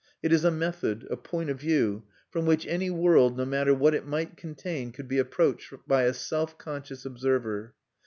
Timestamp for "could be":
4.91-5.19